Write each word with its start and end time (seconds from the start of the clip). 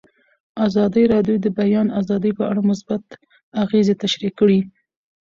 ازادي 0.65 1.03
راډیو 1.13 1.35
د 1.39 1.41
د 1.45 1.47
بیان 1.59 1.87
آزادي 1.99 2.31
په 2.39 2.43
اړه 2.51 2.61
مثبت 2.71 3.03
اغېزې 3.63 3.95
تشریح 4.03 4.31
کړي. 4.39 4.59